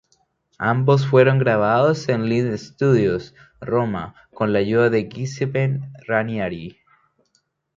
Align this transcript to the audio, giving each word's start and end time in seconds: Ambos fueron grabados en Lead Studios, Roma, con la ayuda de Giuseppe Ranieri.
Ambos 0.57 1.05
fueron 1.05 1.37
grabados 1.37 2.09
en 2.09 2.27
Lead 2.27 2.57
Studios, 2.57 3.35
Roma, 3.59 4.15
con 4.33 4.51
la 4.51 4.57
ayuda 4.57 4.89
de 4.89 5.07
Giuseppe 5.07 5.79
Ranieri. 6.07 6.79